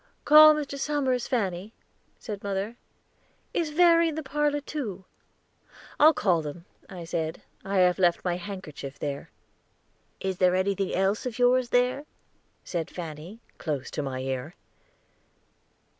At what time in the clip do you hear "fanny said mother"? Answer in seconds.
1.27-2.75